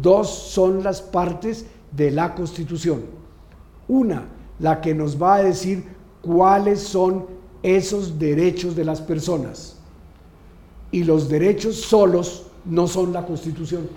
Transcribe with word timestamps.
dos 0.00 0.28
son 0.28 0.82
las 0.82 1.00
partes 1.02 1.66
de 1.92 2.10
la 2.10 2.34
Constitución. 2.34 3.02
Una, 3.88 4.26
la 4.58 4.80
que 4.80 4.94
nos 4.94 5.20
va 5.20 5.36
a 5.36 5.42
decir 5.42 5.84
cuáles 6.22 6.80
son 6.80 7.26
esos 7.62 8.18
derechos 8.18 8.76
de 8.76 8.84
las 8.84 9.00
personas. 9.00 9.76
Y 10.90 11.04
los 11.04 11.28
derechos 11.28 11.76
solos 11.76 12.44
no 12.64 12.86
son 12.86 13.12
la 13.12 13.24
Constitución, 13.26 13.88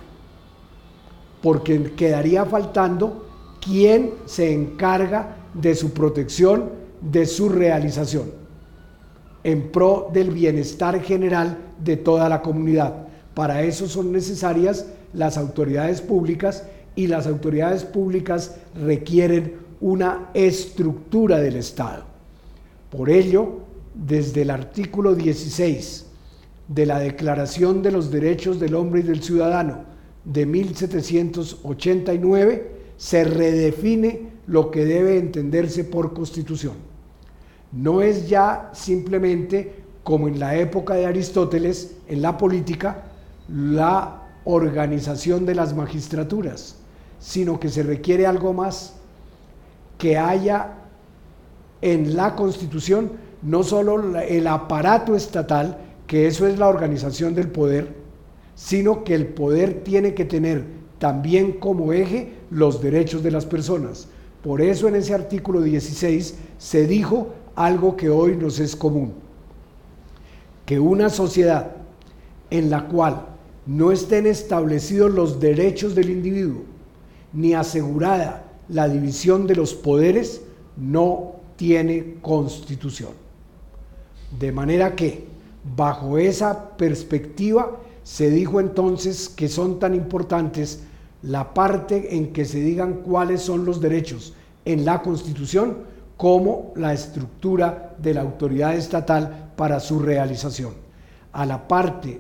porque 1.42 1.94
quedaría 1.94 2.46
faltando 2.46 3.28
quién 3.62 4.14
se 4.26 4.54
encarga 4.54 5.38
de 5.54 5.76
su 5.76 5.92
protección, 5.92 6.70
de 7.02 7.26
su 7.26 7.50
realización, 7.50 8.32
en 9.44 9.72
pro 9.72 10.10
del 10.14 10.32
bienestar 10.32 11.02
general 11.02 11.58
de 11.84 11.98
toda 11.98 12.30
la 12.30 12.42
comunidad. 12.42 13.08
Para 13.34 13.64
eso 13.64 13.88
son 13.88 14.12
necesarias 14.12 14.86
las 15.14 15.38
autoridades 15.38 16.02
públicas 16.02 16.66
y 16.96 17.08
las 17.08 17.28
autoridades 17.28 17.84
públicas 17.84 18.56
requieren 18.76 19.58
una 19.80 20.30
estructura 20.34 21.40
del 21.40 21.56
Estado. 21.56 22.04
Por 22.90 23.10
ello, 23.10 23.60
desde 23.94 24.42
el 24.44 24.52
artículo 24.52 25.16
16 25.16 26.06
de 26.68 26.86
la 26.86 27.00
Declaración 27.00 27.82
de 27.82 27.92
los 27.92 28.12
Derechos 28.12 28.60
del 28.60 28.76
Hombre 28.76 29.00
y 29.02 29.04
del 29.04 29.24
Ciudadano 29.24 29.86
de 30.24 30.46
1789, 30.46 32.72
se 32.98 33.24
redefine 33.24 34.30
lo 34.48 34.70
que 34.70 34.86
debe 34.86 35.18
entenderse 35.18 35.84
por 35.84 36.14
constitución. 36.14 36.76
No 37.72 38.02
es 38.02 38.30
ya 38.30 38.70
simplemente, 38.74 39.74
como 40.04 40.28
en 40.28 40.40
la 40.40 40.58
época 40.58 40.94
de 40.96 41.06
Aristóteles, 41.06 41.96
en 42.08 42.22
la 42.22 42.38
política, 42.38 43.06
la 43.50 44.22
organización 44.46 45.46
de 45.46 45.56
las 45.56 45.76
magistraturas, 45.76 46.76
sino 47.20 47.60
que 47.60 47.70
se 47.70 47.84
requiere 47.84 48.26
algo 48.26 48.54
más, 48.54 48.96
que 49.98 50.18
haya 50.18 50.74
en 51.82 52.16
la 52.16 52.36
Constitución 52.36 53.12
no 53.42 53.64
solo 53.64 54.20
el 54.20 54.48
aparato 54.48 55.16
estatal, 55.16 55.78
que 56.08 56.28
eso 56.28 56.46
es 56.48 56.60
la 56.60 56.68
organización 56.68 57.34
del 57.34 57.50
poder, 57.50 57.96
sino 58.56 59.04
que 59.04 59.16
el 59.16 59.28
poder 59.28 59.84
tiene 59.84 60.14
que 60.14 60.26
tener 60.26 60.66
también 61.00 61.54
como 61.54 61.94
eje 61.94 62.34
los 62.52 62.82
derechos 62.82 63.24
de 63.24 63.32
las 63.32 63.46
personas. 63.46 64.08
Por 64.44 64.62
eso 64.62 64.88
en 64.88 64.96
ese 64.96 65.14
artículo 65.14 65.62
16 65.62 66.36
se 66.58 66.88
dijo 66.88 67.34
algo 67.56 67.96
que 67.96 68.10
hoy 68.10 68.36
nos 68.36 68.60
es 68.60 68.76
común, 68.76 69.14
que 70.66 70.80
una 70.80 71.10
sociedad 71.10 71.72
en 72.50 72.70
la 72.70 72.88
cual 72.88 73.26
no 73.66 73.92
estén 73.92 74.26
establecidos 74.26 75.12
los 75.12 75.40
derechos 75.40 75.96
del 75.96 76.10
individuo, 76.10 76.64
ni 77.34 77.54
asegurada 77.54 78.46
la 78.68 78.88
división 78.88 79.48
de 79.48 79.56
los 79.56 79.74
poderes, 79.74 80.42
no 80.78 81.36
tiene 81.56 82.16
constitución. 82.22 83.12
De 84.40 84.52
manera 84.52 84.96
que, 84.96 85.26
bajo 85.76 86.18
esa 86.18 86.70
perspectiva, 86.78 87.78
se 88.04 88.30
dijo 88.30 88.60
entonces 88.60 89.30
que 89.30 89.48
son 89.48 89.80
tan 89.80 89.94
importantes 89.94 90.84
la 91.22 91.54
parte 91.54 92.16
en 92.16 92.34
que 92.34 92.46
se 92.46 92.62
digan 92.62 93.02
cuáles 93.04 93.42
son 93.42 93.66
los 93.66 93.80
derechos 93.80 94.34
en 94.66 94.86
la 94.86 95.02
Constitución 95.02 95.78
como 96.18 96.72
la 96.76 96.94
estructura 96.94 97.96
de 97.98 98.14
la 98.14 98.22
autoridad 98.22 98.76
estatal 98.76 99.52
para 99.56 99.80
su 99.80 100.00
realización. 100.00 100.74
A 101.32 101.46
la 101.46 101.68
parte 101.68 102.20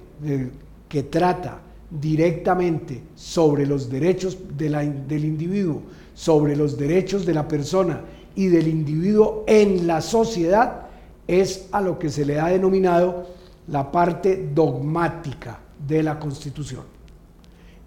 que 0.91 1.03
trata 1.03 1.61
directamente 1.89 3.01
sobre 3.15 3.65
los 3.65 3.89
derechos 3.89 4.37
del 4.57 5.23
individuo, 5.23 5.83
sobre 6.13 6.53
los 6.53 6.77
derechos 6.77 7.25
de 7.25 7.33
la 7.33 7.47
persona 7.47 8.01
y 8.35 8.47
del 8.47 8.67
individuo 8.67 9.45
en 9.47 9.87
la 9.87 10.01
sociedad, 10.01 10.87
es 11.25 11.69
a 11.71 11.79
lo 11.79 11.97
que 11.97 12.09
se 12.09 12.25
le 12.25 12.41
ha 12.41 12.47
denominado 12.47 13.25
la 13.69 13.89
parte 13.89 14.49
dogmática 14.53 15.61
de 15.87 16.03
la 16.03 16.19
Constitución. 16.19 16.83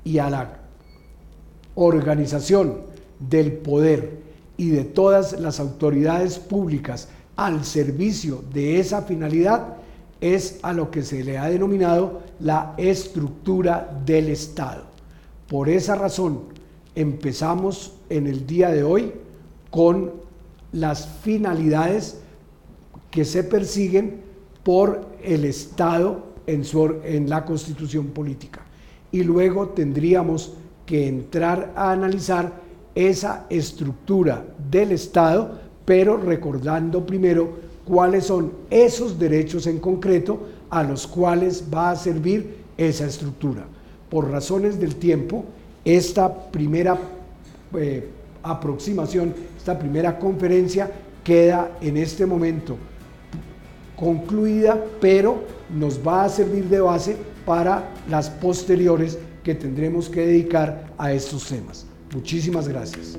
Y 0.03 0.17
a 0.17 0.31
la 0.31 0.61
organización 1.75 2.84
del 3.21 3.53
poder 3.53 4.19
y 4.56 4.71
de 4.71 4.84
todas 4.84 5.39
las 5.39 5.61
autoridades 5.61 6.39
públicas 6.39 7.09
al 7.37 7.67
servicio 7.67 8.43
de 8.50 8.81
esa 8.81 9.03
finalidad 9.03 9.84
es 10.21 10.59
a 10.63 10.73
lo 10.73 10.91
que 10.91 11.03
se 11.03 11.23
le 11.23 11.39
ha 11.39 11.49
denominado 11.49 12.23
la 12.41 12.75
estructura 12.77 14.01
del 14.05 14.29
Estado. 14.29 14.85
Por 15.49 15.69
esa 15.69 15.95
razón 15.95 16.41
empezamos 16.95 17.95
en 18.09 18.27
el 18.27 18.47
día 18.47 18.71
de 18.71 18.83
hoy 18.83 19.13
con 19.71 20.13
las 20.73 21.09
finalidades 21.23 22.21
que 23.11 23.25
se 23.25 23.45
persiguen 23.45 24.23
por 24.63 25.07
el 25.23 25.45
Estado 25.45 26.35
en, 26.47 26.65
su, 26.65 26.97
en 27.05 27.29
la 27.29 27.45
constitución 27.45 28.07
política. 28.09 28.63
Y 29.13 29.23
luego 29.23 29.69
tendríamos 29.69 30.55
que 30.87 31.07
entrar 31.07 31.73
a 31.77 31.93
analizar 31.93 32.53
esa 32.95 33.47
estructura 33.51 34.45
del 34.71 34.93
Estado, 34.93 35.61
pero 35.85 36.17
recordando 36.17 37.05
primero 37.05 37.74
cuáles 37.84 38.27
son 38.27 38.53
esos 38.71 39.19
derechos 39.19 39.67
en 39.67 39.78
concreto 39.78 40.41
a 40.71 40.83
los 40.83 41.06
cuales 41.06 41.65
va 41.72 41.91
a 41.91 41.97
servir 41.97 42.56
esa 42.77 43.06
estructura. 43.06 43.65
Por 44.11 44.31
razones 44.31 44.78
del 44.78 44.97
tiempo, 44.97 45.45
esta 45.84 46.50
primera 46.50 46.99
eh, 47.77 48.09
aproximación, 48.43 49.34
esta 49.56 49.78
primera 49.78 50.19
conferencia 50.19 50.91
queda 51.23 51.78
en 51.81 51.97
este 51.97 52.27
momento 52.27 52.77
concluida, 53.97 54.83
pero 55.00 55.44
nos 55.75 55.99
va 56.06 56.25
a 56.25 56.28
servir 56.28 56.65
de 56.65 56.81
base 56.81 57.17
para 57.47 57.89
las 58.09 58.28
posteriores 58.28 59.19
que 59.43 59.55
tendremos 59.55 60.09
que 60.09 60.27
dedicar 60.27 60.93
a 60.99 61.12
estos 61.12 61.47
temas. 61.47 61.87
Muchísimas 62.12 62.69
gracias. 62.69 63.19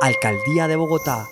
Alcaldía 0.00 0.68
de 0.68 0.76
Bogotá 0.76 1.28